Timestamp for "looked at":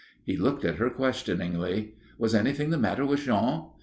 0.35-0.77